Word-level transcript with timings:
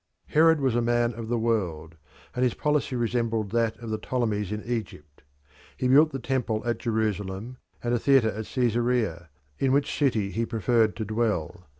Herod 0.29 0.59
was 0.61 0.75
a 0.75 0.81
man 0.81 1.13
of 1.13 1.27
the 1.27 1.37
world, 1.37 1.95
and 2.35 2.41
his 2.43 2.55
policy 2.55 2.95
resembled 2.95 3.51
that 3.51 3.77
of 3.77 3.91
the 3.91 3.99
Ptolemies 3.99 4.51
in 4.51 4.63
Egypt. 4.63 5.21
He 5.77 5.87
built 5.87 6.11
the 6.11 6.17
Temple 6.17 6.63
at 6.65 6.79
Jerusalem 6.79 7.57
and 7.83 7.93
a 7.93 7.99
theatre 7.99 8.31
at 8.31 8.45
Caesarea, 8.47 9.29
in 9.59 9.71
which 9.71 9.95
city 9.95 10.31
he 10.31 10.43
preferred 10.43 10.95
to 10.95 11.05
dwell. 11.05 11.67